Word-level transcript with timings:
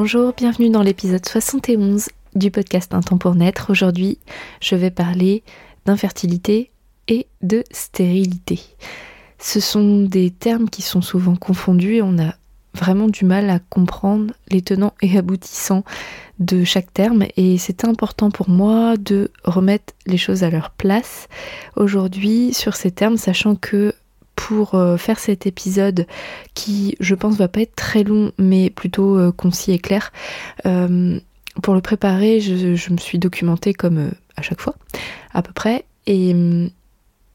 Bonjour, 0.00 0.32
bienvenue 0.32 0.70
dans 0.70 0.84
l'épisode 0.84 1.26
71 1.26 2.10
du 2.36 2.52
podcast 2.52 2.94
Un 2.94 3.00
temps 3.00 3.18
pour 3.18 3.34
naître. 3.34 3.70
Aujourd'hui, 3.70 4.20
je 4.60 4.76
vais 4.76 4.92
parler 4.92 5.42
d'infertilité 5.86 6.70
et 7.08 7.26
de 7.42 7.64
stérilité. 7.72 8.60
Ce 9.40 9.58
sont 9.58 10.04
des 10.04 10.30
termes 10.30 10.70
qui 10.70 10.82
sont 10.82 11.02
souvent 11.02 11.34
confondus 11.34 11.94
et 11.94 12.02
on 12.02 12.16
a 12.16 12.36
vraiment 12.74 13.08
du 13.08 13.24
mal 13.24 13.50
à 13.50 13.58
comprendre 13.58 14.34
les 14.52 14.62
tenants 14.62 14.94
et 15.02 15.18
aboutissants 15.18 15.82
de 16.38 16.62
chaque 16.62 16.92
terme 16.92 17.24
et 17.36 17.58
c'est 17.58 17.84
important 17.84 18.30
pour 18.30 18.48
moi 18.48 18.96
de 18.96 19.32
remettre 19.42 19.94
les 20.06 20.16
choses 20.16 20.44
à 20.44 20.50
leur 20.50 20.70
place 20.70 21.26
aujourd'hui 21.74 22.54
sur 22.54 22.76
ces 22.76 22.92
termes 22.92 23.16
sachant 23.16 23.56
que 23.56 23.92
pour 24.48 24.76
euh, 24.76 24.96
faire 24.96 25.18
cet 25.18 25.46
épisode 25.46 26.06
qui, 26.54 26.96
je 27.00 27.14
pense, 27.14 27.36
va 27.36 27.48
pas 27.48 27.60
être 27.60 27.76
très 27.76 28.02
long, 28.02 28.32
mais 28.38 28.70
plutôt 28.70 29.18
euh, 29.18 29.30
concis 29.30 29.72
et 29.72 29.78
clair. 29.78 30.10
Euh, 30.64 31.20
pour 31.62 31.74
le 31.74 31.82
préparer, 31.82 32.40
je, 32.40 32.90
me 32.90 32.96
suis 32.96 33.18
documentée 33.18 33.74
comme 33.74 34.10
à 34.36 34.42
chaque 34.42 34.62
fois, 34.62 34.74
à 35.34 35.42
peu 35.42 35.52
près, 35.52 35.84
et 36.06 36.32
mm, 36.32 36.70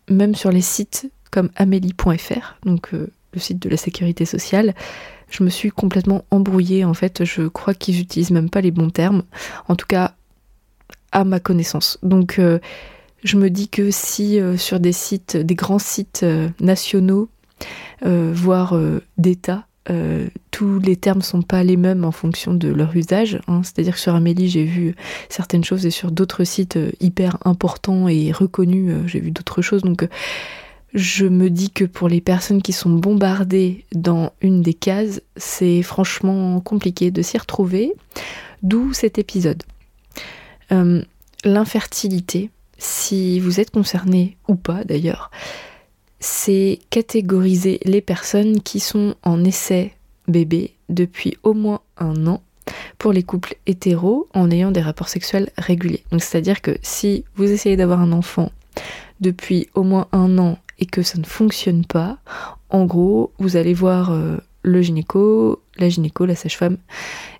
même 0.10 0.34
sur 0.34 0.50
les 0.50 0.62
sites 0.62 1.12
comme 1.30 1.52
amélie.fr, 1.56 2.56
donc 2.66 2.94
le 2.94 3.40
site 3.40 3.60
de 3.60 3.70
la 3.70 3.78
sécurité 3.78 4.26
sociale, 4.26 4.74
je 5.30 5.44
me 5.44 5.50
suis 5.50 5.70
complètement 5.70 6.26
embrouillée. 6.32 6.84
En 6.84 6.96
fait, 6.96 7.26
je 7.26 7.44
crois 7.44 7.76
qu'ils 7.76 8.00
utilisent 8.00 8.32
même 8.32 8.50
pas 8.50 8.62
les 8.62 8.72
bons 8.72 8.90
termes, 8.90 9.22
en 9.68 9.76
tout 9.76 9.88
cas 9.88 10.16
à 11.12 11.24
ma 11.26 11.40
connaissance. 11.40 12.00
Donc 12.02 12.40
je 13.24 13.38
me 13.38 13.50
dis 13.50 13.70
que 13.70 13.90
si 13.92 14.40
euh, 14.40 14.58
sur 14.58 14.80
des 14.80 14.92
sites, 14.92 15.38
des 15.38 15.56
grands 15.56 15.80
sites 15.80 16.22
euh, 16.24 16.50
nationaux, 16.60 17.30
euh, 18.06 18.32
voire 18.34 18.78
d'État, 19.18 19.66
tous 20.52 20.80
les 20.80 20.96
termes 20.96 21.22
sont 21.22 21.42
pas 21.42 21.64
les 21.64 21.76
mêmes 21.78 22.06
en 22.06 22.12
fonction 22.12 22.54
de 22.54 22.70
leur 22.70 22.96
usage. 22.96 23.40
Hein. 23.48 23.62
C'est-à-dire 23.64 23.96
que 23.96 24.00
sur 24.00 24.16
Amélie, 24.16 24.50
j'ai 24.50 24.64
vu 24.64 24.96
certaines 25.30 25.64
choses 25.64 25.86
et 25.86 25.92
sur 25.92 26.12
d'autres 26.12 26.46
sites 26.46 26.80
hyper 27.02 27.38
importants 27.44 28.08
et 28.08 28.32
reconnus, 28.32 28.96
j'ai 29.08 29.20
vu 29.20 29.32
d'autres 29.32 29.62
choses. 29.62 29.82
Donc, 29.82 30.08
je 30.94 31.26
me 31.26 31.50
dis 31.50 31.70
que 31.70 31.84
pour 31.84 32.08
les 32.08 32.22
personnes 32.22 32.62
qui 32.62 32.72
sont 32.72 32.92
bombardées 32.92 33.86
dans 33.94 34.32
une 34.42 34.62
des 34.62 34.74
cases, 34.74 35.22
c'est 35.36 35.82
franchement 35.82 36.62
compliqué 36.62 37.12
de 37.12 37.22
s'y 37.22 37.38
retrouver. 37.38 37.94
D'où 38.62 38.94
cet 38.94 39.18
épisode. 39.18 39.64
L'infertilité, 41.44 42.50
si 42.84 43.40
vous 43.40 43.60
êtes 43.60 43.72
concerné 43.72 44.38
ou 44.48 44.56
pas 44.56 44.84
d'ailleurs, 44.84 45.32
c'est 46.20 46.80
catégoriser 46.90 47.80
les 47.86 48.02
personnes 48.02 48.62
qui 48.62 48.80
sont 48.80 49.16
en 49.24 49.44
essai 49.44 49.94
bébé 50.28 50.74
depuis 50.90 51.38
au 51.44 51.54
moins 51.54 51.82
un 51.98 52.28
an 52.28 52.42
pour 52.98 53.12
les 53.12 53.24
couples 53.24 53.56
hétéros 53.66 54.28
en 54.34 54.50
ayant 54.52 54.72
des 54.72 54.82
rapports 54.82 55.10
sexuels 55.10 55.50
réguliers. 55.58 56.04
Donc 56.12 56.22
c'est-à-dire 56.22 56.62
que 56.62 56.78
si 56.82 57.26
vous 57.36 57.52
essayez 57.52 57.76
d'avoir 57.76 58.00
un 58.00 58.12
enfant 58.12 58.52
depuis 59.20 59.70
au 59.76 59.84
moins 59.84 60.08
un 60.12 60.38
an 60.38 60.58
et 60.80 60.86
que 60.86 61.04
ça 61.04 61.18
ne 61.18 61.26
fonctionne 61.26 61.86
pas, 61.86 62.18
en 62.70 62.86
gros, 62.86 63.32
vous 63.38 63.58
allez 63.58 63.74
voir 63.74 64.12
euh, 64.12 64.38
le 64.64 64.82
gynéco, 64.82 65.62
la 65.78 65.90
gynéco, 65.90 66.26
la 66.26 66.36
sage-femme, 66.36 66.78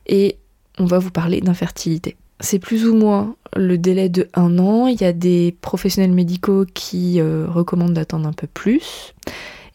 et 0.06 0.38
on 0.80 0.86
va 0.86 1.00
vous 1.00 1.12
parler 1.12 1.42
d'infertilité. 1.42 2.16
C'est 2.40 2.60
plus 2.60 2.88
ou 2.88 2.96
moins 2.96 3.36
le 3.56 3.78
délai 3.78 4.10
de 4.10 4.28
un 4.34 4.60
an. 4.60 4.88
Il 4.88 5.00
y 5.00 5.06
a 5.06 5.14
des 5.14 5.56
professionnels 5.62 6.12
médicaux 6.12 6.66
qui 6.74 7.22
euh, 7.22 7.46
recommandent 7.48 7.94
d'attendre 7.94 8.28
un 8.28 8.34
peu 8.34 8.48
plus. 8.48 9.14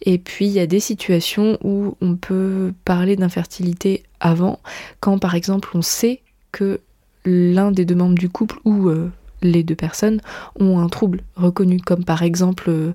Et 0.02 0.18
puis 0.18 0.46
il 0.46 0.52
y 0.52 0.60
a 0.60 0.66
des 0.66 0.80
situations 0.80 1.58
où 1.62 1.96
on 2.00 2.16
peut 2.16 2.72
parler 2.84 3.16
d'infertilité 3.16 4.04
avant, 4.20 4.60
quand 5.00 5.18
par 5.18 5.34
exemple 5.34 5.70
on 5.74 5.82
sait 5.82 6.20
que 6.52 6.80
l'un 7.24 7.72
des 7.72 7.84
deux 7.84 7.94
membres 7.94 8.18
du 8.18 8.28
couple 8.28 8.58
ou 8.64 8.88
euh, 8.88 9.10
les 9.42 9.62
deux 9.62 9.74
personnes 9.74 10.20
ont 10.58 10.78
un 10.78 10.88
trouble 10.88 11.22
reconnu, 11.36 11.80
comme 11.80 12.04
par 12.04 12.22
exemple 12.22 12.66
euh, 12.68 12.92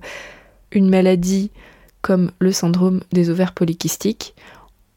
une 0.72 0.88
maladie 0.88 1.50
comme 2.02 2.30
le 2.38 2.52
syndrome 2.52 3.00
des 3.12 3.30
ovaires 3.30 3.52
polykystiques 3.52 4.34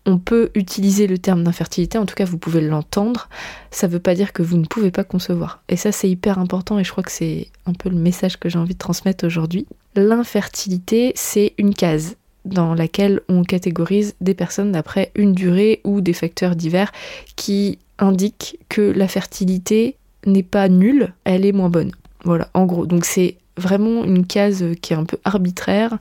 on 0.07 0.17
peut 0.17 0.49
utiliser 0.55 1.05
le 1.05 1.19
terme 1.19 1.43
d'infertilité, 1.43 1.97
en 1.97 2.05
tout 2.05 2.15
cas 2.15 2.25
vous 2.25 2.37
pouvez 2.37 2.61
l'entendre, 2.61 3.27
ça 3.69 3.87
ne 3.87 3.91
veut 3.91 3.99
pas 3.99 4.15
dire 4.15 4.31
que 4.33 4.41
vous 4.41 4.57
ne 4.57 4.65
pouvez 4.65 4.89
pas 4.89 5.03
concevoir. 5.03 5.61
Et 5.67 5.75
ça 5.75 5.91
c'est 5.91 6.09
hyper 6.09 6.39
important 6.39 6.79
et 6.79 6.83
je 6.83 6.91
crois 6.91 7.03
que 7.03 7.11
c'est 7.11 7.49
un 7.65 7.73
peu 7.73 7.89
le 7.89 7.97
message 7.97 8.37
que 8.37 8.49
j'ai 8.49 8.57
envie 8.57 8.73
de 8.73 8.79
transmettre 8.79 9.25
aujourd'hui. 9.25 9.67
L'infertilité 9.95 11.11
c'est 11.15 11.53
une 11.57 11.75
case 11.75 12.15
dans 12.45 12.73
laquelle 12.73 13.19
on 13.27 13.43
catégorise 13.43 14.15
des 14.21 14.33
personnes 14.33 14.71
d'après 14.71 15.11
une 15.15 15.33
durée 15.33 15.81
ou 15.83 15.99
des 15.99 16.13
facteurs 16.13 16.55
divers 16.55 16.93
qui 17.35 17.77
indiquent 17.99 18.57
que 18.69 18.81
la 18.81 19.09
fertilité 19.09 19.97
n'est 20.25 20.43
pas 20.43 20.69
nulle, 20.69 21.13
elle 21.25 21.45
est 21.45 21.51
moins 21.51 21.69
bonne. 21.69 21.91
Voilà, 22.23 22.49
en 22.53 22.65
gros. 22.65 22.85
Donc 22.85 23.03
c'est 23.03 23.35
vraiment 23.57 24.05
une 24.05 24.25
case 24.25 24.63
qui 24.81 24.93
est 24.93 24.95
un 24.95 25.03
peu 25.03 25.17
arbitraire 25.25 25.97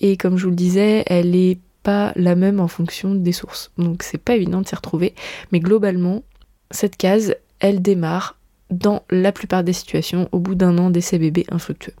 et 0.00 0.16
comme 0.16 0.38
je 0.38 0.44
vous 0.44 0.50
le 0.50 0.56
disais, 0.56 1.02
elle 1.06 1.36
est 1.36 1.58
pas 1.82 2.12
la 2.16 2.34
même 2.34 2.60
en 2.60 2.68
fonction 2.68 3.14
des 3.14 3.32
sources. 3.32 3.70
Donc 3.78 4.02
c'est 4.02 4.18
pas 4.18 4.36
évident 4.36 4.60
de 4.60 4.66
s'y 4.66 4.74
retrouver. 4.74 5.14
Mais 5.52 5.60
globalement, 5.60 6.22
cette 6.70 6.96
case, 6.96 7.34
elle 7.58 7.82
démarre 7.82 8.38
dans 8.70 9.02
la 9.10 9.32
plupart 9.32 9.64
des 9.64 9.72
situations 9.72 10.28
au 10.32 10.38
bout 10.38 10.54
d'un 10.54 10.78
an 10.78 10.90
d'essai 10.90 11.18
bébé 11.18 11.44
infructueux. 11.50 11.94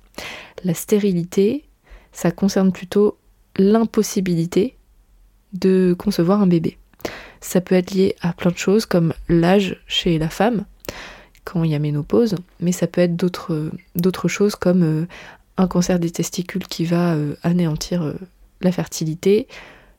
La 0.64 0.74
stérilité, 0.74 1.64
ça 2.12 2.30
concerne 2.30 2.72
plutôt 2.72 3.18
l'impossibilité 3.56 4.76
de 5.52 5.94
concevoir 5.98 6.40
un 6.40 6.46
bébé. 6.46 6.78
Ça 7.40 7.60
peut 7.60 7.74
être 7.74 7.92
lié 7.92 8.14
à 8.20 8.32
plein 8.32 8.50
de 8.50 8.58
choses 8.58 8.86
comme 8.86 9.12
l'âge 9.28 9.80
chez 9.86 10.18
la 10.18 10.28
femme, 10.28 10.64
quand 11.44 11.64
il 11.64 11.70
y 11.70 11.74
a 11.74 11.78
ménopause, 11.78 12.36
mais 12.60 12.72
ça 12.72 12.86
peut 12.86 13.00
être 13.00 13.16
d'autres 13.16 14.28
choses 14.28 14.54
comme 14.54 14.82
euh, 14.82 15.06
un 15.56 15.66
cancer 15.66 15.98
des 15.98 16.10
testicules 16.10 16.66
qui 16.66 16.84
va 16.84 17.14
euh, 17.14 17.34
anéantir 17.42 18.02
euh, 18.02 18.14
la 18.60 18.72
fertilité, 18.72 19.46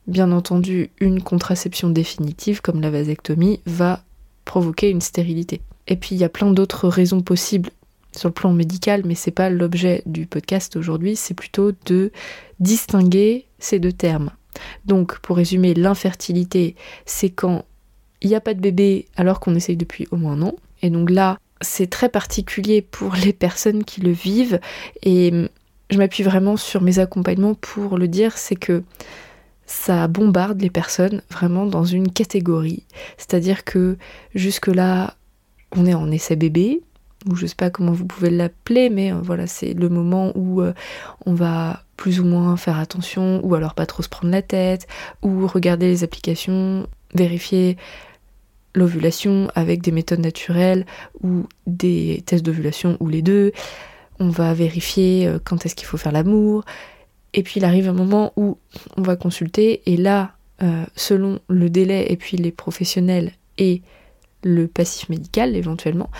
bien 0.06 0.32
entendu, 0.32 0.90
une 1.00 1.22
contraception 1.22 1.90
définitive 1.90 2.60
comme 2.60 2.80
la 2.80 2.90
vasectomie 2.90 3.60
va 3.66 4.02
provoquer 4.44 4.90
une 4.90 5.00
stérilité. 5.00 5.60
Et 5.88 5.96
puis 5.96 6.14
il 6.14 6.18
y 6.18 6.24
a 6.24 6.28
plein 6.28 6.50
d'autres 6.50 6.88
raisons 6.88 7.22
possibles 7.22 7.70
sur 8.16 8.28
le 8.28 8.34
plan 8.34 8.52
médical, 8.52 9.02
mais 9.04 9.14
c'est 9.14 9.30
pas 9.30 9.50
l'objet 9.50 10.02
du 10.06 10.26
podcast 10.26 10.76
aujourd'hui, 10.76 11.16
c'est 11.16 11.34
plutôt 11.34 11.72
de 11.86 12.12
distinguer 12.60 13.46
ces 13.58 13.78
deux 13.78 13.92
termes. 13.92 14.30
Donc, 14.84 15.18
pour 15.20 15.36
résumer, 15.36 15.72
l'infertilité, 15.72 16.76
c'est 17.06 17.30
quand 17.30 17.64
il 18.20 18.28
n'y 18.28 18.34
a 18.34 18.40
pas 18.40 18.54
de 18.54 18.60
bébé 18.60 19.06
alors 19.16 19.40
qu'on 19.40 19.54
essaye 19.54 19.76
depuis 19.76 20.06
au 20.10 20.16
moins 20.16 20.34
un 20.34 20.42
an. 20.42 20.54
Et 20.82 20.90
donc 20.90 21.10
là, 21.10 21.38
c'est 21.60 21.88
très 21.88 22.08
particulier 22.08 22.82
pour 22.82 23.14
les 23.14 23.32
personnes 23.32 23.84
qui 23.84 24.00
le 24.00 24.12
vivent. 24.12 24.60
Et 25.02 25.32
je 25.92 25.98
m'appuie 25.98 26.24
vraiment 26.24 26.56
sur 26.56 26.80
mes 26.80 26.98
accompagnements 26.98 27.54
pour 27.54 27.98
le 27.98 28.08
dire, 28.08 28.38
c'est 28.38 28.56
que 28.56 28.82
ça 29.66 30.08
bombarde 30.08 30.60
les 30.60 30.70
personnes 30.70 31.22
vraiment 31.30 31.66
dans 31.66 31.84
une 31.84 32.10
catégorie. 32.10 32.84
C'est-à-dire 33.16 33.64
que 33.64 33.96
jusque-là, 34.34 35.14
on 35.76 35.86
est 35.86 35.94
en 35.94 36.10
essai 36.10 36.36
bébé, 36.36 36.82
ou 37.28 37.36
je 37.36 37.46
sais 37.46 37.54
pas 37.54 37.70
comment 37.70 37.92
vous 37.92 38.06
pouvez 38.06 38.30
l'appeler, 38.30 38.90
mais 38.90 39.12
euh, 39.12 39.20
voilà, 39.22 39.46
c'est 39.46 39.74
le 39.74 39.88
moment 39.88 40.32
où 40.34 40.60
euh, 40.60 40.72
on 41.26 41.34
va 41.34 41.84
plus 41.96 42.20
ou 42.20 42.24
moins 42.24 42.56
faire 42.56 42.78
attention, 42.78 43.40
ou 43.44 43.54
alors 43.54 43.74
pas 43.74 43.86
trop 43.86 44.02
se 44.02 44.08
prendre 44.08 44.32
la 44.32 44.42
tête, 44.42 44.86
ou 45.22 45.46
regarder 45.46 45.86
les 45.86 46.04
applications, 46.04 46.86
vérifier 47.14 47.76
l'ovulation 48.74 49.48
avec 49.54 49.82
des 49.82 49.92
méthodes 49.92 50.20
naturelles 50.20 50.86
ou 51.22 51.44
des 51.66 52.22
tests 52.24 52.44
d'ovulation 52.44 52.96
ou 53.00 53.08
les 53.08 53.20
deux 53.20 53.52
on 54.22 54.30
va 54.30 54.54
vérifier 54.54 55.26
euh, 55.26 55.38
quand 55.42 55.66
est-ce 55.66 55.74
qu'il 55.74 55.86
faut 55.86 55.96
faire 55.96 56.12
l'amour, 56.12 56.64
et 57.34 57.42
puis 57.42 57.54
il 57.60 57.64
arrive 57.64 57.88
un 57.88 57.92
moment 57.92 58.32
où 58.36 58.58
on 58.96 59.02
va 59.02 59.16
consulter, 59.16 59.82
et 59.86 59.96
là, 59.96 60.32
euh, 60.62 60.84
selon 60.94 61.40
le 61.48 61.68
délai 61.68 62.12
et 62.12 62.16
puis 62.16 62.36
les 62.36 62.52
professionnels 62.52 63.32
et 63.58 63.82
le 64.44 64.68
passif 64.68 65.08
médical 65.08 65.56
éventuellement, 65.56 66.10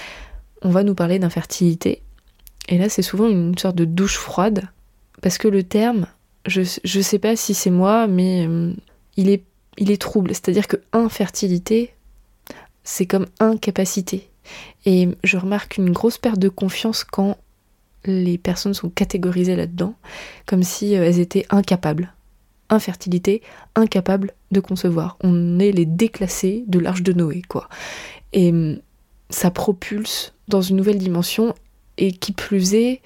on 0.63 0.71
va 0.71 0.83
nous 0.83 0.95
parler 0.95 1.19
d'infertilité. 1.19 2.03
Et 2.69 2.79
là, 2.79 2.89
c'est 2.89 3.03
souvent 3.03 3.29
une 3.29 3.57
sorte 3.57 3.77
de 3.77 3.85
douche 3.85 4.17
froide, 4.17 4.63
parce 5.21 5.39
que 5.39 5.49
le 5.49 5.63
terme, 5.63 6.07
je, 6.47 6.63
je 6.83 7.01
sais 7.01 7.19
pas 7.19 7.37
si 7.37 7.55
c'est 7.55 7.71
moi, 7.71 8.07
mais 8.07 8.47
euh, 8.49 8.73
il, 9.17 9.29
est, 9.29 9.45
il 9.79 9.91
est 9.91 10.01
trouble. 10.01 10.31
C'est-à-dire 10.31 10.67
que 10.67 10.77
infertilité, 10.93 11.95
c'est 12.83 13.07
comme 13.07 13.27
incapacité. 13.39 14.29
Et 14.87 15.09
je 15.23 15.37
remarque 15.37 15.77
une 15.77 15.91
grosse 15.91 16.19
perte 16.19 16.39
de 16.39 16.49
confiance 16.49 17.05
quand 17.05 17.37
les 18.05 18.39
personnes 18.39 18.75
sont 18.75 18.91
catégorisées 18.91 19.57
là-dedans, 19.57 19.95
comme 20.47 20.63
si 20.63 20.97
euh, 20.97 21.05
elles 21.05 21.21
étaient 21.21 21.47
incapables. 21.51 22.13
Infertilité, 22.71 23.43
incapables 23.75 24.33
de 24.51 24.61
concevoir. 24.61 25.17
On 25.23 25.59
est 25.59 25.73
les 25.73 25.87
déclassés 25.87 26.65
de 26.67 26.79
l'arche 26.79 27.03
de 27.03 27.13
Noé, 27.13 27.43
quoi. 27.47 27.69
Et 28.33 28.51
hum, 28.51 28.79
ça 29.31 29.51
propulse 29.51 30.35
dans 30.49 30.63
une 30.63 30.77
nouvelle 30.77 30.99
dimension, 30.99 31.55
et 31.99 32.13
qui 32.13 32.33
plus 32.33 32.75
est, 32.75 33.01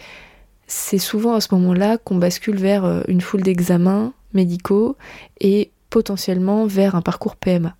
c'est 0.66 0.98
souvent 0.98 1.34
à 1.34 1.40
ce 1.40 1.54
moment-là 1.54 1.98
qu'on 1.98 2.16
bascule 2.16 2.56
vers 2.56 2.84
euh, 2.84 3.02
une 3.08 3.20
foule 3.20 3.42
d'examens 3.42 4.12
médicaux 4.32 4.96
et 5.40 5.70
potentiellement 5.90 6.66
vers 6.66 6.94
un 6.94 7.02
parcours 7.02 7.36
PMA. 7.36 7.76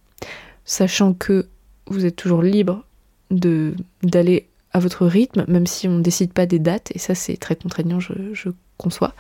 Sachant 0.65 1.15
que 1.15 1.49
vous 1.89 2.05
êtes 2.07 2.17
toujours 2.17 2.43
libre 2.43 2.85
de 3.31 3.75
d'aller 4.03 4.49
à 4.77 4.79
votre 4.79 5.07
rythme, 5.07 5.47
même 5.49 5.67
si 5.67 5.89
on 5.89 5.93
ne 5.93 6.03
décide 6.03 6.35
pas 6.35 6.45
des 6.45 6.59
dates, 6.59 6.93
et 6.95 6.99
ça 6.99 7.15
c'est 7.15 7.39
très 7.39 7.57
contraignant, 7.57 7.99
je, 7.99 8.51
conçois. 8.77 9.15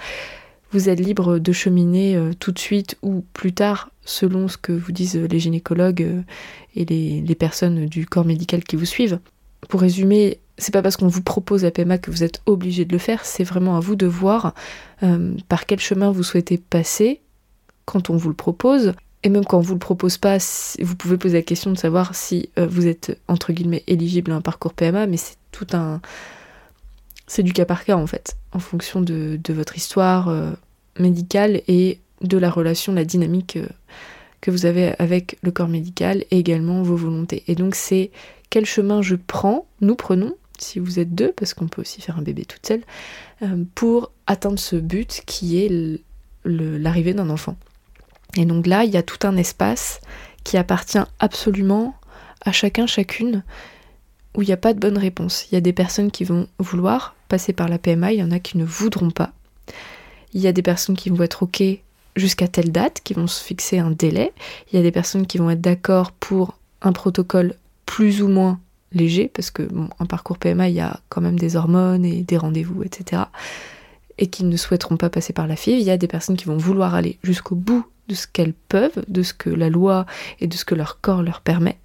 Vous 0.70 0.90
êtes 0.90 1.00
libre 1.00 1.38
de 1.38 1.52
cheminer 1.52 2.14
euh, 2.14 2.32
tout 2.38 2.52
de 2.52 2.58
suite 2.58 2.98
ou 3.00 3.24
plus 3.32 3.54
tard, 3.54 3.88
selon 4.04 4.48
ce 4.48 4.58
que 4.58 4.72
vous 4.72 4.92
disent 4.92 5.16
les 5.16 5.38
gynécologues 5.38 6.02
euh, 6.02 6.20
et 6.74 6.84
les, 6.84 7.34
personnes 7.34 7.86
du 7.86 8.04
corps 8.04 8.26
médical 8.26 8.64
qui 8.64 8.76
vous 8.76 8.84
suivent. 8.84 9.18
Pour 9.70 9.80
résumer, 9.80 10.40
c'est 10.58 10.74
pas 10.74 10.82
parce 10.82 10.98
qu'on 10.98 11.08
vous 11.08 11.22
propose 11.22 11.62
la 11.62 11.70
PMA 11.70 11.96
que 11.96 12.10
vous 12.10 12.22
êtes 12.22 12.42
obligé 12.44 12.84
de 12.84 12.92
le 12.92 12.98
faire, 12.98 13.24
c'est 13.24 13.44
vraiment 13.44 13.78
à 13.78 13.80
vous 13.80 13.96
de 13.96 14.06
voir 14.06 14.52
euh, 15.02 15.32
par 15.48 15.64
quel 15.64 15.80
chemin 15.80 16.10
vous 16.10 16.22
souhaitez 16.22 16.58
passer 16.58 17.22
quand 17.86 18.10
on 18.10 18.16
vous 18.18 18.28
le 18.28 18.34
propose, 18.34 18.92
et 19.22 19.28
même 19.28 19.44
quand 19.44 19.58
on 19.58 19.62
vous 19.62 19.74
le 19.74 19.80
propose 19.80 20.18
pas, 20.18 20.38
vous 20.80 20.96
pouvez 20.96 21.16
poser 21.16 21.38
la 21.38 21.42
question 21.42 21.72
de 21.72 21.78
savoir 21.78 22.14
si 22.14 22.50
euh, 22.58 22.66
vous 22.66 22.86
êtes 22.86 23.18
entre 23.28 23.52
guillemets 23.52 23.82
éligible 23.86 24.30
à 24.30 24.36
un 24.36 24.40
parcours 24.40 24.72
PMA, 24.72 25.06
mais 25.06 25.16
c'est 25.16 25.36
tout 25.52 25.66
un. 25.72 26.00
C'est 27.26 27.42
du 27.42 27.52
cas 27.52 27.64
par 27.64 27.84
cas 27.84 27.96
en 27.96 28.06
fait, 28.06 28.36
en 28.52 28.60
fonction 28.60 29.00
de, 29.00 29.40
votre 29.48 29.76
histoire 29.76 30.28
euh, 30.28 30.52
médicale 30.98 31.62
et 31.66 31.98
de 32.20 32.38
la 32.38 32.50
relation, 32.50 32.92
la 32.92 33.04
dynamique 33.04 33.56
euh, 33.56 33.66
que 34.40 34.52
vous 34.52 34.64
avez 34.64 34.94
avec 35.00 35.38
le 35.42 35.50
corps 35.50 35.66
médical 35.66 36.24
et 36.30 36.38
également 36.38 36.82
vos 36.82 36.94
volontés. 36.94 37.42
Et 37.48 37.56
donc 37.56 37.74
c'est 37.74 38.12
quel 38.48 38.64
chemin 38.64 39.02
je 39.02 39.16
prends, 39.16 39.66
nous 39.80 39.96
prenons, 39.96 40.36
si 40.56 40.78
vous 40.78 41.00
êtes 41.00 41.16
deux, 41.16 41.32
parce 41.32 41.52
qu'on 41.52 41.66
peut 41.66 41.80
aussi 41.80 42.00
faire 42.00 42.16
un 42.16 42.22
bébé 42.22 42.44
toute 42.44 42.64
seule, 42.64 42.82
pour 43.74 44.12
atteindre 44.28 44.60
ce 44.60 44.76
but 44.76 45.22
qui 45.26 45.64
est 45.64 46.00
l'arrivée 46.44 47.12
d'un 47.12 47.28
enfant. 47.28 47.56
Et 48.38 48.44
donc 48.44 48.66
là, 48.66 48.84
il 48.84 48.90
y 48.90 48.96
a 48.96 49.02
tout 49.02 49.26
un 49.26 49.36
espace 49.36 50.00
qui 50.44 50.56
appartient 50.56 50.98
absolument 51.18 51.94
à 52.44 52.52
chacun, 52.52 52.86
chacune, 52.86 53.42
où 54.36 54.42
il 54.42 54.46
n'y 54.46 54.52
a 54.52 54.58
pas 54.58 54.74
de 54.74 54.78
bonne 54.78 54.98
réponse. 54.98 55.46
Il 55.50 55.54
y 55.54 55.58
a 55.58 55.60
des 55.60 55.72
personnes 55.72 56.10
qui 56.10 56.24
vont 56.24 56.46
vouloir 56.58 57.16
passer 57.28 57.52
par 57.52 57.68
la 57.68 57.78
PMA, 57.78 58.12
il 58.12 58.20
y 58.20 58.22
en 58.22 58.30
a 58.30 58.38
qui 58.38 58.58
ne 58.58 58.64
voudront 58.64 59.10
pas. 59.10 59.32
Il 60.32 60.40
y 60.40 60.46
a 60.46 60.52
des 60.52 60.62
personnes 60.62 60.96
qui 60.96 61.10
vont 61.10 61.22
être 61.24 61.42
OK 61.42 61.62
jusqu'à 62.14 62.48
telle 62.48 62.72
date, 62.72 63.00
qui 63.02 63.14
vont 63.14 63.26
se 63.26 63.42
fixer 63.42 63.78
un 63.78 63.90
délai. 63.90 64.32
Il 64.70 64.76
y 64.76 64.78
a 64.78 64.82
des 64.82 64.92
personnes 64.92 65.26
qui 65.26 65.38
vont 65.38 65.50
être 65.50 65.60
d'accord 65.60 66.12
pour 66.12 66.58
un 66.82 66.92
protocole 66.92 67.54
plus 67.84 68.22
ou 68.22 68.28
moins 68.28 68.60
léger, 68.92 69.28
parce 69.28 69.50
que 69.50 69.62
bon, 69.62 69.88
parcours 70.08 70.38
PMA, 70.38 70.68
il 70.68 70.74
y 70.74 70.80
a 70.80 71.00
quand 71.08 71.20
même 71.20 71.38
des 71.38 71.56
hormones 71.56 72.04
et 72.04 72.22
des 72.22 72.36
rendez-vous, 72.36 72.82
etc. 72.82 73.22
Et 74.18 74.28
qui 74.28 74.44
ne 74.44 74.56
souhaiteront 74.56 74.96
pas 74.96 75.10
passer 75.10 75.32
par 75.32 75.46
la 75.46 75.56
FIV. 75.56 75.78
Il 75.78 75.84
y 75.84 75.90
a 75.90 75.98
des 75.98 76.08
personnes 76.08 76.36
qui 76.36 76.46
vont 76.46 76.56
vouloir 76.56 76.94
aller 76.94 77.18
jusqu'au 77.22 77.54
bout 77.54 77.86
de 78.08 78.14
ce 78.14 78.26
qu'elles 78.26 78.54
peuvent, 78.54 79.04
de 79.08 79.22
ce 79.22 79.34
que 79.34 79.50
la 79.50 79.68
loi 79.68 80.06
et 80.40 80.46
de 80.46 80.54
ce 80.54 80.64
que 80.64 80.74
leur 80.74 81.00
corps 81.00 81.22
leur 81.22 81.40
permet. 81.40 81.78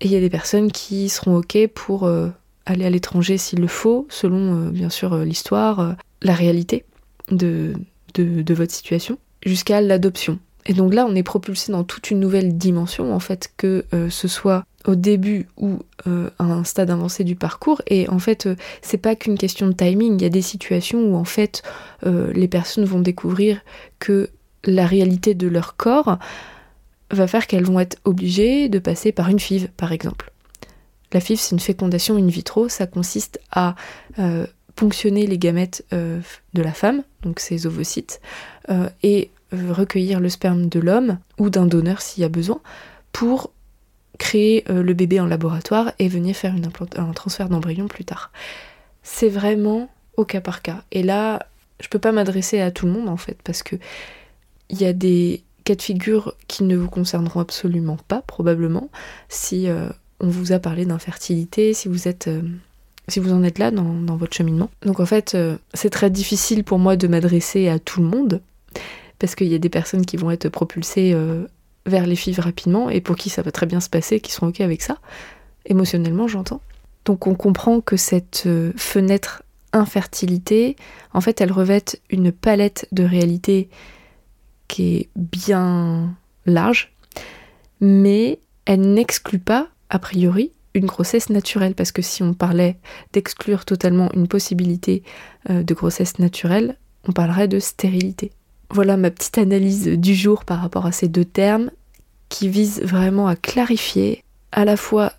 Et 0.00 0.06
il 0.06 0.12
y 0.12 0.16
a 0.16 0.20
des 0.20 0.30
personnes 0.30 0.70
qui 0.70 1.08
seront 1.08 1.36
OK 1.36 1.56
pour 1.74 2.04
euh, 2.04 2.28
aller 2.66 2.84
à 2.84 2.90
l'étranger 2.90 3.38
s'il 3.38 3.60
le 3.60 3.66
faut, 3.66 4.06
selon 4.10 4.66
euh, 4.66 4.70
bien 4.70 4.90
sûr 4.90 5.14
euh, 5.14 5.24
l'histoire, 5.24 5.96
la 6.22 6.34
réalité 6.34 6.84
de, 7.30 7.74
de, 8.14 8.54
votre 8.54 8.72
situation, 8.72 9.18
jusqu'à 9.44 9.80
l'adoption. 9.80 10.38
Et 10.66 10.74
donc 10.74 10.92
là, 10.94 11.06
on 11.08 11.14
est 11.14 11.22
propulsé 11.22 11.72
dans 11.72 11.84
toute 11.84 12.10
une 12.10 12.20
nouvelle 12.20 12.58
dimension, 12.58 13.14
en 13.14 13.20
fait, 13.20 13.52
que 13.56 13.84
ce 14.10 14.26
soit 14.28 14.64
au 14.86 14.94
début 14.94 15.48
ou 15.56 15.80
à 16.06 16.44
un 16.44 16.64
stade 16.64 16.90
avancé 16.90 17.24
du 17.24 17.34
parcours. 17.36 17.82
Et 17.88 18.08
en 18.08 18.18
fait, 18.18 18.48
c'est 18.82 18.98
pas 18.98 19.16
qu'une 19.16 19.36
question 19.36 19.66
de 19.66 19.72
timing. 19.72 20.14
Il 20.18 20.22
y 20.22 20.26
a 20.26 20.30
des 20.30 20.42
situations 20.42 21.00
où 21.00 21.16
en 21.16 21.24
fait, 21.24 21.62
les 22.04 22.48
personnes 22.48 22.84
vont 22.84 23.00
découvrir 23.00 23.60
que 23.98 24.30
la 24.64 24.86
réalité 24.86 25.34
de 25.34 25.48
leur 25.48 25.76
corps 25.76 26.18
va 27.10 27.26
faire 27.26 27.46
qu'elles 27.46 27.64
vont 27.64 27.80
être 27.80 27.98
obligées 28.04 28.68
de 28.68 28.78
passer 28.78 29.12
par 29.12 29.28
une 29.28 29.38
FIV, 29.38 29.68
par 29.76 29.92
exemple. 29.92 30.32
La 31.12 31.20
FIV, 31.20 31.38
c'est 31.38 31.54
une 31.54 31.60
fécondation 31.60 32.16
in 32.16 32.26
vitro, 32.26 32.68
ça 32.68 32.86
consiste 32.86 33.40
à 33.52 33.76
euh, 34.18 34.46
ponctionner 34.74 35.26
les 35.26 35.38
gamètes 35.38 35.84
euh, 35.92 36.20
de 36.52 36.62
la 36.62 36.72
femme, 36.72 37.02
donc 37.22 37.40
ses 37.40 37.66
ovocytes, 37.66 38.20
euh, 38.70 38.88
et 39.02 39.30
recueillir 39.52 40.18
le 40.18 40.28
sperme 40.28 40.68
de 40.68 40.80
l'homme 40.80 41.18
ou 41.38 41.48
d'un 41.48 41.66
donneur 41.66 42.02
s'il 42.02 42.22
y 42.22 42.26
a 42.26 42.28
besoin, 42.28 42.60
pour 43.12 43.52
créer 44.18 44.64
le 44.68 44.94
bébé 44.94 45.20
en 45.20 45.26
laboratoire 45.26 45.92
et 45.98 46.08
venir 46.08 46.34
faire 46.34 46.54
un 46.96 47.12
transfert 47.12 47.48
d'embryon 47.48 47.86
plus 47.86 48.04
tard. 48.04 48.32
C'est 49.02 49.28
vraiment 49.28 49.90
au 50.16 50.24
cas 50.24 50.40
par 50.40 50.62
cas. 50.62 50.82
Et 50.92 51.02
là, 51.02 51.46
je 51.80 51.88
peux 51.88 51.98
pas 51.98 52.12
m'adresser 52.12 52.60
à 52.60 52.70
tout 52.70 52.86
le 52.86 52.92
monde 52.92 53.08
en 53.08 53.16
fait, 53.16 53.36
parce 53.44 53.62
que 53.62 53.76
il 54.70 54.80
y 54.80 54.84
a 54.84 54.92
des 54.92 55.42
cas 55.64 55.74
de 55.74 55.82
figure 55.82 56.34
qui 56.48 56.64
ne 56.64 56.76
vous 56.76 56.88
concerneront 56.88 57.40
absolument 57.40 57.98
pas, 58.08 58.22
probablement, 58.22 58.90
si 59.28 59.68
euh, 59.68 59.88
on 60.20 60.28
vous 60.28 60.52
a 60.52 60.58
parlé 60.58 60.86
d'infertilité, 60.86 61.74
si 61.74 61.88
vous 61.88 62.08
êtes. 62.08 62.28
Euh, 62.28 62.42
si 63.08 63.20
vous 63.20 63.32
en 63.32 63.44
êtes 63.44 63.60
là 63.60 63.70
dans, 63.70 64.16
votre 64.16 64.34
cheminement. 64.34 64.68
Donc 64.82 64.98
en 64.98 65.06
fait, 65.06 65.36
euh, 65.36 65.58
c'est 65.74 65.90
très 65.90 66.10
difficile 66.10 66.64
pour 66.64 66.80
moi 66.80 66.96
de 66.96 67.06
m'adresser 67.06 67.68
à 67.68 67.78
tout 67.78 68.00
le 68.00 68.08
monde, 68.08 68.40
parce 69.20 69.36
qu'il 69.36 69.46
y 69.46 69.54
a 69.54 69.58
des 69.58 69.68
personnes 69.68 70.04
qui 70.04 70.16
vont 70.16 70.32
être 70.32 70.48
propulsées 70.48 71.14
vers 71.86 72.06
les 72.06 72.16
fives 72.16 72.40
rapidement, 72.40 72.90
et 72.90 73.00
pour 73.00 73.16
qui 73.16 73.30
ça 73.30 73.42
va 73.42 73.50
très 73.50 73.66
bien 73.66 73.80
se 73.80 73.88
passer, 73.88 74.20
qui 74.20 74.32
seront 74.32 74.48
OK 74.48 74.60
avec 74.60 74.82
ça, 74.82 74.98
émotionnellement 75.64 76.28
j'entends. 76.28 76.60
Donc 77.04 77.26
on 77.26 77.34
comprend 77.34 77.80
que 77.80 77.96
cette 77.96 78.48
fenêtre 78.76 79.42
infertilité, 79.72 80.76
en 81.12 81.20
fait, 81.20 81.40
elle 81.40 81.52
revêt 81.52 81.84
une 82.10 82.32
palette 82.32 82.88
de 82.92 83.04
réalités 83.04 83.68
qui 84.68 84.96
est 84.96 85.08
bien 85.14 86.16
large, 86.46 86.92
mais 87.80 88.40
elle 88.64 88.92
n'exclut 88.92 89.38
pas, 89.38 89.68
a 89.90 89.98
priori, 89.98 90.52
une 90.74 90.86
grossesse 90.86 91.30
naturelle, 91.30 91.74
parce 91.74 91.92
que 91.92 92.02
si 92.02 92.22
on 92.22 92.34
parlait 92.34 92.76
d'exclure 93.12 93.64
totalement 93.64 94.10
une 94.12 94.28
possibilité 94.28 95.02
euh, 95.48 95.62
de 95.62 95.74
grossesse 95.74 96.18
naturelle, 96.18 96.76
on 97.08 97.12
parlerait 97.12 97.48
de 97.48 97.60
stérilité. 97.60 98.32
Voilà 98.70 98.96
ma 98.96 99.10
petite 99.10 99.38
analyse 99.38 99.86
du 99.86 100.14
jour 100.14 100.44
par 100.44 100.60
rapport 100.60 100.86
à 100.86 100.92
ces 100.92 101.08
deux 101.08 101.24
termes 101.24 101.70
qui 102.28 102.48
visent 102.48 102.82
vraiment 102.82 103.28
à 103.28 103.36
clarifier 103.36 104.22
à 104.52 104.64
la 104.64 104.76
fois 104.76 105.12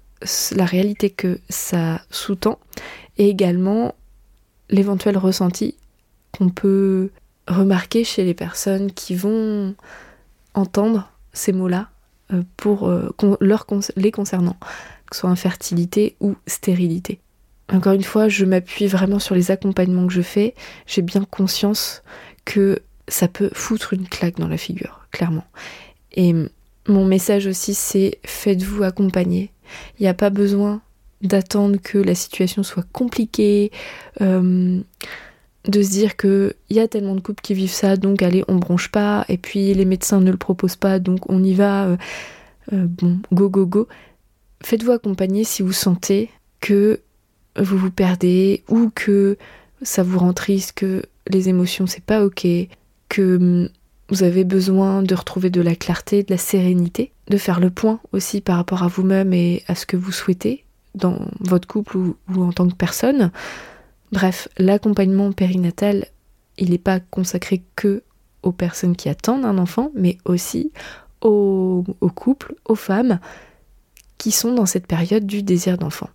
la 0.51 0.65
réalité 0.65 1.09
que 1.09 1.39
ça 1.49 2.01
sous-tend 2.09 2.59
et 3.17 3.29
également 3.29 3.95
l'éventuel 4.69 5.17
ressenti 5.17 5.75
qu'on 6.37 6.49
peut 6.49 7.09
remarquer 7.47 8.03
chez 8.03 8.23
les 8.23 8.33
personnes 8.33 8.91
qui 8.91 9.15
vont 9.15 9.75
entendre 10.53 11.09
ces 11.33 11.53
mots-là 11.53 11.89
euh, 12.33 12.43
pour 12.57 12.89
euh, 12.89 13.15
les 13.95 14.11
concernant, 14.11 14.57
que 15.09 15.15
ce 15.15 15.21
soit 15.21 15.29
infertilité 15.29 16.15
ou 16.19 16.35
stérilité. 16.45 17.19
Encore 17.71 17.93
une 17.93 18.03
fois, 18.03 18.27
je 18.27 18.45
m'appuie 18.45 18.87
vraiment 18.87 19.19
sur 19.19 19.35
les 19.35 19.51
accompagnements 19.51 20.07
que 20.07 20.13
je 20.13 20.21
fais. 20.21 20.55
J'ai 20.85 21.01
bien 21.01 21.25
conscience 21.25 22.01
que 22.45 22.81
ça 23.07 23.27
peut 23.27 23.49
foutre 23.53 23.93
une 23.93 24.07
claque 24.07 24.37
dans 24.37 24.47
la 24.47 24.57
figure, 24.57 25.05
clairement. 25.11 25.45
Et 26.13 26.33
mon 26.87 27.05
message 27.05 27.47
aussi, 27.47 27.73
c'est 27.73 28.19
faites-vous 28.25 28.83
accompagner. 28.83 29.51
Il 29.99 30.03
n'y 30.03 30.07
a 30.07 30.13
pas 30.13 30.29
besoin 30.29 30.81
d'attendre 31.21 31.77
que 31.81 31.97
la 31.97 32.15
situation 32.15 32.63
soit 32.63 32.85
compliquée. 32.91 33.71
Euh, 34.21 34.79
de 35.67 35.81
se 35.81 35.89
dire 35.89 36.15
qu'il 36.15 36.53
y 36.69 36.79
a 36.79 36.87
tellement 36.87 37.15
de 37.15 37.19
couples 37.19 37.41
qui 37.41 37.53
vivent 37.53 37.71
ça, 37.71 37.97
donc 37.97 38.21
allez, 38.21 38.43
on 38.47 38.55
bronche 38.55 38.89
pas, 38.89 39.25
et 39.27 39.37
puis 39.37 39.73
les 39.73 39.85
médecins 39.85 40.21
ne 40.21 40.31
le 40.31 40.37
proposent 40.37 40.75
pas, 40.75 40.99
donc 40.99 41.29
on 41.29 41.43
y 41.43 41.53
va, 41.53 41.87
euh, 41.87 41.97
euh, 42.73 42.85
bon, 42.87 43.19
go, 43.33 43.49
go, 43.49 43.65
go. 43.65 43.87
Faites-vous 44.63 44.91
accompagner 44.91 45.43
si 45.43 45.61
vous 45.61 45.73
sentez 45.73 46.29
que 46.61 47.01
vous 47.59 47.77
vous 47.77 47.91
perdez 47.91 48.63
ou 48.69 48.91
que 48.93 49.37
ça 49.81 50.03
vous 50.03 50.19
rend 50.19 50.33
triste, 50.33 50.73
que 50.73 51.03
les 51.27 51.49
émotions 51.49 51.85
c'est 51.85 52.03
pas 52.03 52.23
ok, 52.23 52.47
que 53.09 53.37
hum, 53.37 53.69
vous 54.09 54.23
avez 54.23 54.43
besoin 54.43 55.03
de 55.03 55.15
retrouver 55.15 55.49
de 55.49 55.61
la 55.61 55.75
clarté, 55.75 56.23
de 56.23 56.31
la 56.31 56.37
sérénité, 56.37 57.11
de 57.29 57.37
faire 57.37 57.59
le 57.59 57.69
point 57.69 57.99
aussi 58.13 58.41
par 58.41 58.57
rapport 58.57 58.83
à 58.83 58.87
vous-même 58.87 59.33
et 59.33 59.63
à 59.67 59.75
ce 59.75 59.85
que 59.85 59.97
vous 59.97 60.11
souhaitez 60.11 60.63
dans 60.95 61.19
votre 61.39 61.67
couple 61.67 61.97
ou 61.97 62.15
en 62.37 62.51
tant 62.51 62.67
que 62.67 62.75
personne. 62.75 63.31
Bref, 64.11 64.47
l'accompagnement 64.57 65.31
périnatal, 65.31 66.05
il 66.57 66.71
n'est 66.71 66.77
pas 66.77 66.99
consacré 66.99 67.63
que 67.75 68.03
aux 68.43 68.51
personnes 68.51 68.95
qui 68.95 69.09
attendent 69.09 69.45
un 69.45 69.57
enfant, 69.57 69.91
mais 69.93 70.17
aussi 70.25 70.71
aux, 71.21 71.83
couples, 72.15 72.55
aux 72.65 72.75
femmes 72.75 73.19
qui 74.17 74.31
sont 74.31 74.53
dans 74.53 74.65
cette 74.65 74.87
période 74.87 75.25
du 75.25 75.43
désir 75.43 75.77
d'enfant. 75.77 76.09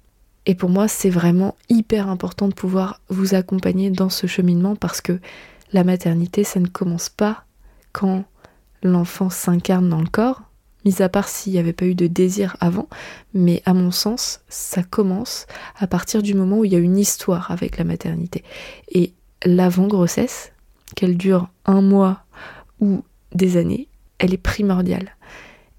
Et 0.47 0.55
pour 0.55 0.71
moi, 0.71 0.89
c'est 0.89 1.11
vraiment 1.11 1.55
hyper 1.69 2.09
important 2.09 2.49
de 2.49 2.55
pouvoir 2.55 3.01
vous 3.09 3.35
accompagner 3.35 3.91
dans 3.91 4.09
ce 4.09 4.27
cheminement 4.27 4.75
parce 4.75 5.01
que 5.01 5.21
la 5.73 5.85
maternité, 5.85 6.43
ça 6.43 6.59
ne 6.59 6.67
commence 6.67 7.09
pas 7.09 7.45
quand 7.93 8.25
l'enfant 8.83 9.31
s'incarne 9.31 9.89
dans 9.89 10.01
le 10.01 10.09
corps, 10.09 10.43
mis 10.85 11.03
à 11.03 11.09
part 11.09 11.29
s'il 11.29 11.53
n'y 11.53 11.59
avait 11.59 11.73
pas 11.73 11.87
eu 11.87 11.95
de 11.95 12.07
désir 12.07 12.57
avant, 12.61 12.89
mais 13.35 13.63
à 13.65 13.75
mon 13.75 13.91
sens, 13.91 14.41
ça 14.49 14.83
commence 14.83 15.47
à 15.79 15.87
partir 15.87 16.23
du 16.23 16.35
moment 16.35 16.59
où 16.59 16.65
il 16.65 16.73
y 16.73 16.77
a 16.77 16.81
une 16.81 16.99
histoire 16.99 17.51
avec 17.51 17.79
la 17.79 17.85
maternité. 17.85 18.43
Et 18.89 19.13
l'avant-grossesse, 19.45 20.53
qu'elle 20.95 21.17
dure 21.17 21.49
un 21.65 21.81
mois 21.81 22.25
ou 22.81 23.03
des 23.35 23.57
années, 23.57 23.89
elle 24.19 24.35
est 24.35 24.39
primordiale. 24.39 25.17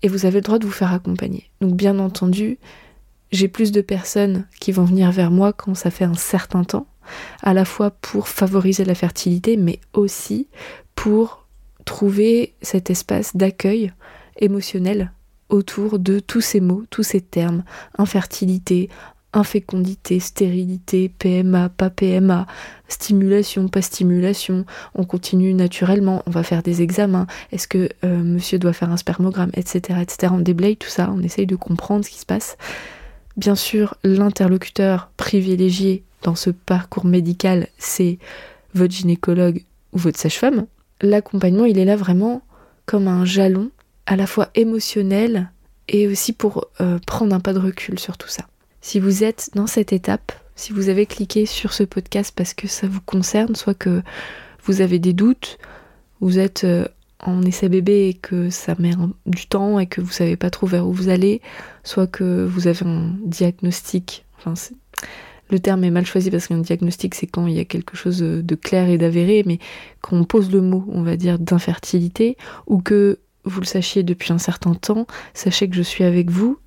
Et 0.01 0.08
vous 0.08 0.25
avez 0.25 0.36
le 0.36 0.41
droit 0.41 0.60
de 0.60 0.65
vous 0.65 0.72
faire 0.72 0.93
accompagner. 0.93 1.50
Donc 1.62 1.75
bien 1.75 2.00
entendu, 2.00 2.58
j'ai 3.32 3.48
plus 3.48 3.72
de 3.72 3.82
personnes 3.82 4.48
qui 4.60 4.72
vont 4.72 4.86
venir 4.86 5.12
vers 5.12 5.32
moi 5.32 5.53
quand 5.53 5.75
ça 5.75 5.91
fait 5.91 6.03
un 6.05 6.13
certain 6.13 6.63
temps, 6.63 6.88
à 7.41 7.53
la 7.53 7.65
fois 7.65 7.91
pour 7.91 8.27
favoriser 8.27 8.86
la 8.86 8.96
fertilité, 8.96 9.58
mais 9.58 9.79
aussi 9.93 10.48
pour 10.96 11.42
trouver 11.85 12.53
cet 12.61 12.89
espace 12.89 13.35
d'accueil 13.35 13.91
émotionnel 14.39 15.11
autour 15.49 15.99
de 15.99 16.19
tous 16.19 16.41
ces 16.41 16.59
mots, 16.59 16.83
tous 16.89 17.03
ces 17.03 17.21
termes, 17.21 17.63
infertilité, 17.97 18.89
infécondité, 19.33 20.19
stérilité, 20.19 21.09
PMA, 21.09 21.69
pas 21.69 21.89
PMA, 21.89 22.45
stimulation, 22.87 23.67
pas 23.67 23.81
stimulation, 23.81 24.65
on 24.95 25.05
continue 25.05 25.53
naturellement, 25.53 26.23
on 26.27 26.31
va 26.31 26.43
faire 26.43 26.63
des 26.63 26.81
examens, 26.81 27.27
est-ce 27.51 27.67
que 27.67 27.89
euh, 28.03 28.23
monsieur 28.23 28.59
doit 28.59 28.73
faire 28.73 28.91
un 28.91 28.97
spermogramme, 28.97 29.51
etc., 29.55 29.99
etc. 30.01 30.33
On 30.35 30.39
déblaye 30.39 30.77
tout 30.77 30.89
ça, 30.89 31.11
on 31.11 31.21
essaye 31.21 31.47
de 31.47 31.55
comprendre 31.55 32.05
ce 32.05 32.11
qui 32.11 32.19
se 32.19 32.25
passe. 32.25 32.57
Bien 33.35 33.55
sûr, 33.55 33.95
l'interlocuteur 34.03 35.09
privilégié 35.17 36.03
dans 36.21 36.35
ce 36.35 36.51
parcours 36.51 37.05
médical, 37.05 37.67
c'est 37.79 38.19
votre 38.75 38.93
gynécologue 38.93 39.63
ou 39.91 39.97
votre 39.97 40.19
sage-femme. 40.19 40.67
L'accompagnement, 41.03 41.65
il 41.65 41.77
est 41.77 41.86
là 41.86 41.98
vraiment 41.98 42.41
comme 42.86 43.10
un 43.10 43.25
jalon, 43.25 43.72
à 44.05 44.15
la 44.15 44.25
fois 44.25 44.50
émotionnel 44.55 45.51
et 45.89 46.07
aussi 46.07 46.31
pour 46.31 46.69
euh, 46.79 46.98
prendre 47.05 47.36
un 47.36 47.41
pas 47.41 47.53
de 47.53 47.60
recul 47.60 48.00
sur 48.00 48.17
tout 48.17 48.29
ça. 48.29 48.45
Si 48.79 49.01
vous 49.01 49.24
êtes 49.24 49.50
dans 49.53 49.67
cette 49.67 49.93
étape, 49.93 50.31
si 50.55 50.72
vous 50.72 50.88
avez 50.88 51.05
cliqué 51.05 51.45
sur 51.45 51.74
ce 51.74 51.83
podcast 51.83 52.33
parce 52.36 52.53
que 52.53 52.67
ça 52.67 52.88
vous 52.88 53.01
concerne, 53.01 53.55
soit 53.55 53.74
que 53.74 54.01
vous 54.63 54.79
avez 54.79 54.98
des 54.98 55.12
doutes, 55.12 55.57
vous 56.22 56.39
êtes 56.39 56.63
euh, 56.63 56.88
en 57.19 57.41
essai 57.43 57.67
bébé 57.67 58.07
et 58.07 58.13
que 58.13 58.50
ça 58.50 58.75
met 58.79 58.93
du 59.25 59.48
temps 59.48 59.79
et 59.79 59.88
que 59.88 60.00
vous 60.00 60.12
savez 60.12 60.38
pas 60.38 60.50
trop 60.50 60.67
vers 60.67 60.88
où 60.88 60.93
vous 60.93 61.10
allez, 61.10 61.41
soit 61.83 62.07
que 62.07 62.45
vous 62.45 62.67
avez 62.67 62.86
un 62.86 63.13
diagnostic. 63.25 64.25
Enfin, 64.38 64.53
le 65.50 65.59
terme 65.59 65.83
est 65.83 65.91
mal 65.91 66.05
choisi 66.05 66.31
parce 66.31 66.47
qu'un 66.47 66.59
diagnostic 66.59 67.15
c'est 67.15 67.27
quand 67.27 67.47
il 67.47 67.53
y 67.53 67.59
a 67.59 67.65
quelque 67.65 67.95
chose 67.95 68.19
de 68.19 68.55
clair 68.55 68.89
et 68.89 68.97
d'avéré, 68.97 69.43
mais 69.45 69.59
quand 70.01 70.17
on 70.17 70.23
pose 70.23 70.51
le 70.51 70.62
mot, 70.62 70.85
on 70.89 71.03
va 71.03 71.15
dire, 71.15 71.39
d'infertilité, 71.39 72.38
ou 72.67 72.81
que 72.81 73.19
vous 73.45 73.59
le 73.59 73.65
sachiez 73.65 74.03
depuis 74.03 74.31
un 74.31 74.38
certain 74.38 74.73
temps, 74.73 75.05
sachez 75.33 75.69
que 75.69 75.75
je 75.75 75.81
suis 75.81 76.03
avec 76.03 76.29
vous. 76.29 76.57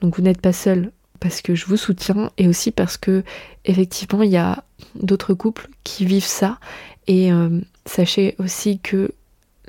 Donc 0.00 0.16
vous 0.16 0.22
n'êtes 0.22 0.40
pas 0.40 0.52
seul 0.52 0.92
parce 1.20 1.40
que 1.40 1.54
je 1.54 1.64
vous 1.66 1.78
soutiens 1.78 2.30
et 2.36 2.48
aussi 2.48 2.70
parce 2.70 2.98
que 2.98 3.22
effectivement 3.64 4.22
il 4.22 4.30
y 4.30 4.36
a 4.36 4.64
d'autres 4.94 5.32
couples 5.32 5.70
qui 5.82 6.04
vivent 6.04 6.24
ça 6.26 6.58
et 7.06 7.32
euh, 7.32 7.60
sachez 7.86 8.34
aussi 8.38 8.78
que 8.78 9.12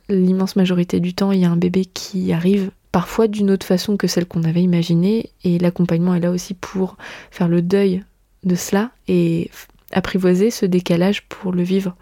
l'immense 0.09 0.55
majorité 0.55 0.99
du 0.99 1.13
temps, 1.13 1.31
il 1.31 1.41
y 1.41 1.45
a 1.45 1.51
un 1.51 1.57
bébé 1.57 1.85
qui 1.85 2.31
arrive 2.33 2.71
parfois 2.91 3.27
d'une 3.27 3.51
autre 3.51 3.65
façon 3.65 3.97
que 3.97 4.07
celle 4.07 4.25
qu'on 4.25 4.43
avait 4.43 4.61
imaginée, 4.61 5.31
et 5.43 5.57
l'accompagnement 5.59 6.15
est 6.15 6.19
là 6.19 6.31
aussi 6.31 6.53
pour 6.53 6.97
faire 7.31 7.47
le 7.47 7.61
deuil 7.61 8.03
de 8.45 8.55
cela 8.55 8.91
et 9.07 9.49
apprivoiser 9.91 10.51
ce 10.51 10.65
décalage 10.65 11.23
pour 11.27 11.51
le 11.51 11.63
vivre 11.63 11.95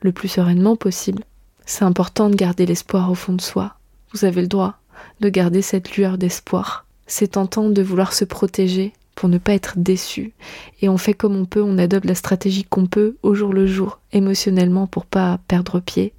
le 0.00 0.12
plus 0.12 0.28
sereinement 0.28 0.76
possible. 0.76 1.24
C'est 1.66 1.84
important 1.84 2.30
de 2.30 2.36
garder 2.36 2.66
l'espoir 2.66 3.10
au 3.10 3.14
fond 3.14 3.32
de 3.32 3.40
soi. 3.40 3.74
Vous 4.12 4.24
avez 4.24 4.40
le 4.40 4.48
droit 4.48 4.78
de 5.20 5.28
garder 5.28 5.62
cette 5.62 5.96
lueur 5.96 6.18
d'espoir. 6.18 6.86
C'est 7.06 7.32
tentant 7.32 7.68
de 7.68 7.82
vouloir 7.82 8.12
se 8.12 8.24
protéger 8.24 8.92
pour 9.14 9.28
ne 9.28 9.38
pas 9.38 9.52
être 9.52 9.74
déçu. 9.76 10.32
Et 10.80 10.88
on 10.88 10.96
fait 10.96 11.14
comme 11.14 11.36
on 11.36 11.44
peut, 11.44 11.62
on 11.62 11.78
adopte 11.78 12.06
la 12.06 12.14
stratégie 12.14 12.64
qu'on 12.64 12.86
peut 12.86 13.16
au 13.22 13.34
jour 13.34 13.52
le 13.52 13.66
jour, 13.66 13.98
émotionnellement, 14.12 14.86
pour 14.86 15.06
pas 15.06 15.40
perdre 15.48 15.80
pied. 15.80 16.12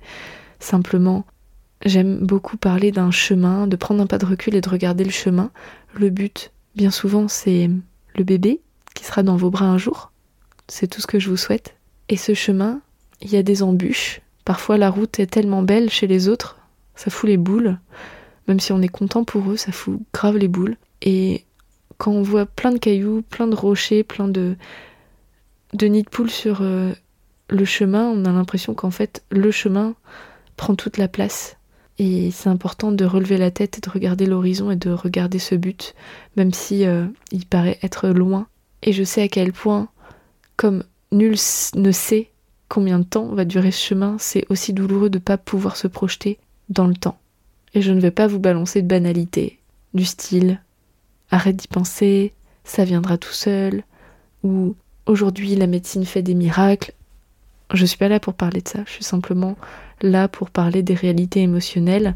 Simplement, 0.59 1.25
j'aime 1.85 2.17
beaucoup 2.17 2.57
parler 2.57 2.91
d'un 2.91 3.11
chemin, 3.11 3.67
de 3.67 3.75
prendre 3.77 4.03
un 4.03 4.07
pas 4.07 4.17
de 4.17 4.25
recul 4.25 4.55
et 4.55 4.61
de 4.61 4.69
regarder 4.69 5.05
le 5.05 5.11
chemin. 5.11 5.49
Le 5.93 6.09
but, 6.09 6.51
bien 6.75 6.91
souvent, 6.91 7.27
c'est 7.27 7.69
le 8.15 8.23
bébé 8.23 8.59
qui 8.99 9.05
sera 9.05 9.23
dans 9.23 9.37
vos 9.37 9.49
bras 9.49 9.65
un 9.65 9.77
jour. 9.77 10.11
C'est 10.67 10.87
tout 10.87 10.99
ce 10.99 11.07
que 11.07 11.19
je 11.19 11.29
vous 11.29 11.37
souhaite. 11.37 11.77
Et 12.09 12.17
ce 12.17 12.33
chemin, 12.33 12.81
il 13.21 13.31
y 13.31 13.37
a 13.37 13.43
des 13.43 13.63
embûches. 13.63 14.19
Parfois, 14.43 14.77
la 14.77 14.89
route 14.89 15.19
est 15.19 15.27
tellement 15.27 15.63
belle 15.63 15.89
chez 15.89 16.05
les 16.05 16.27
autres, 16.27 16.57
ça 16.95 17.09
fout 17.09 17.29
les 17.29 17.37
boules. 17.37 17.79
Même 18.49 18.59
si 18.59 18.73
on 18.73 18.81
est 18.81 18.89
content 18.89 19.23
pour 19.23 19.51
eux, 19.51 19.55
ça 19.55 19.71
fout 19.71 20.01
grave 20.13 20.35
les 20.35 20.49
boules. 20.49 20.75
Et 21.01 21.45
quand 21.97 22.11
on 22.11 22.23
voit 22.23 22.45
plein 22.45 22.71
de 22.71 22.77
cailloux, 22.77 23.21
plein 23.21 23.47
de 23.47 23.55
rochers, 23.55 24.03
plein 24.03 24.27
de, 24.27 24.57
de 25.73 25.87
nids 25.87 26.03
de 26.03 26.09
poules 26.09 26.29
sur 26.29 26.59
euh, 26.61 26.91
le 27.47 27.63
chemin, 27.63 28.03
on 28.03 28.25
a 28.25 28.33
l'impression 28.33 28.73
qu'en 28.73 28.91
fait, 28.91 29.23
le 29.31 29.49
chemin, 29.49 29.95
prend 30.57 30.75
toute 30.75 30.97
la 30.97 31.07
place. 31.07 31.55
Et 31.99 32.31
c'est 32.31 32.49
important 32.49 32.91
de 32.91 33.05
relever 33.05 33.37
la 33.37 33.49
tête 33.49 33.77
et 33.77 33.81
de 33.81 33.89
regarder 33.89 34.25
l'horizon 34.25 34.71
et 34.71 34.75
de 34.75 34.89
regarder 34.89 35.39
ce 35.39 35.55
but, 35.55 35.95
même 36.35 36.51
si 36.51 36.85
euh, 36.85 37.05
il 37.31 37.45
paraît 37.45 37.79
être 37.81 38.09
loin. 38.09 38.47
Et 38.83 38.93
je 38.93 39.03
sais 39.03 39.21
à 39.21 39.27
quel 39.27 39.53
point, 39.53 39.89
comme 40.55 40.83
nul 41.12 41.36
ne 41.75 41.91
sait 41.91 42.29
combien 42.67 43.00
de 43.00 43.03
temps 43.03 43.33
va 43.33 43.45
durer 43.45 43.71
ce 43.71 43.81
chemin, 43.81 44.17
c'est 44.19 44.45
aussi 44.50 44.74
douloureux 44.74 45.09
de 45.09 45.17
ne 45.17 45.24
pas 45.24 45.38
pouvoir 45.38 45.75
se 45.75 45.88
projeter 45.88 46.38
dans 46.69 46.88
le 46.88 46.93
temps. 46.95 47.19
Et 47.74 47.81
je 47.81 47.91
ne 47.91 48.00
vais 48.00 48.12
pas 48.12 48.27
vous 48.27 48.39
balancer 48.39 48.81
de 48.81 48.88
banalités, 48.88 49.59
du 49.93 50.05
style 50.05 50.62
arrête 51.31 51.55
d'y 51.55 51.67
penser, 51.67 52.33
ça 52.63 52.86
viendra 52.86 53.17
tout 53.17 53.33
seul, 53.33 53.83
ou 54.43 54.75
aujourd'hui 55.05 55.55
la 55.55 55.67
médecine 55.67 56.05
fait 56.05 56.21
des 56.21 56.33
miracles. 56.33 56.93
Je 57.74 57.86
suis 57.86 57.98
pas 57.98 58.07
là 58.07 58.19
pour 58.19 58.33
parler 58.33 58.62
de 58.62 58.67
ça, 58.67 58.83
je 58.86 58.91
suis 58.91 59.03
simplement 59.03 59.55
là 60.01 60.27
pour 60.27 60.50
parler 60.50 60.81
des 60.81 60.95
réalités 60.95 61.41
émotionnelles. 61.41 62.15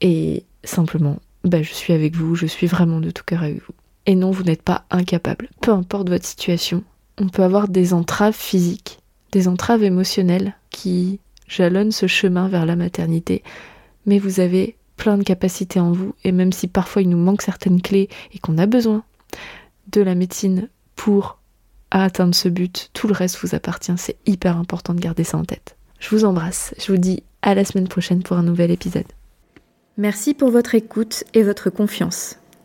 Et 0.00 0.44
simplement, 0.64 1.18
bah, 1.44 1.62
je 1.62 1.72
suis 1.72 1.92
avec 1.92 2.16
vous, 2.16 2.34
je 2.34 2.46
suis 2.46 2.66
vraiment 2.66 3.00
de 3.00 3.10
tout 3.10 3.24
cœur 3.24 3.42
avec 3.42 3.62
vous. 3.62 3.74
Et 4.08 4.14
non, 4.14 4.30
vous 4.30 4.42
n'êtes 4.42 4.62
pas 4.62 4.86
incapable. 4.90 5.50
Peu 5.60 5.70
importe 5.70 6.08
votre 6.08 6.24
situation, 6.24 6.82
on 7.18 7.28
peut 7.28 7.42
avoir 7.42 7.68
des 7.68 7.92
entraves 7.92 8.34
physiques, 8.34 9.00
des 9.32 9.48
entraves 9.48 9.82
émotionnelles 9.82 10.54
qui 10.70 11.20
jalonnent 11.46 11.92
ce 11.92 12.06
chemin 12.06 12.48
vers 12.48 12.64
la 12.64 12.74
maternité, 12.74 13.42
mais 14.06 14.18
vous 14.18 14.40
avez 14.40 14.76
plein 14.96 15.18
de 15.18 15.24
capacités 15.24 15.78
en 15.78 15.92
vous, 15.92 16.14
et 16.24 16.32
même 16.32 16.54
si 16.54 16.68
parfois 16.68 17.02
il 17.02 17.10
nous 17.10 17.18
manque 17.18 17.42
certaines 17.42 17.82
clés 17.82 18.08
et 18.32 18.38
qu'on 18.38 18.56
a 18.56 18.64
besoin 18.64 19.04
de 19.92 20.00
la 20.00 20.14
médecine 20.14 20.70
pour 20.96 21.38
atteindre 21.90 22.34
ce 22.34 22.48
but, 22.48 22.88
tout 22.94 23.08
le 23.08 23.14
reste 23.14 23.38
vous 23.42 23.54
appartient, 23.54 23.92
c'est 23.98 24.16
hyper 24.24 24.56
important 24.56 24.94
de 24.94 25.00
garder 25.00 25.24
ça 25.24 25.36
en 25.36 25.44
tête. 25.44 25.76
Je 26.00 26.08
vous 26.08 26.24
embrasse. 26.24 26.74
Je 26.78 26.92
vous 26.92 26.98
dis 26.98 27.24
à 27.42 27.54
la 27.54 27.66
semaine 27.66 27.88
prochaine 27.88 28.22
pour 28.22 28.38
un 28.38 28.42
nouvel 28.42 28.70
épisode. 28.70 29.04
Merci 29.98 30.32
pour 30.32 30.50
votre 30.50 30.74
écoute 30.74 31.24
et 31.34 31.42
votre 31.42 31.68
confiance. 31.68 32.38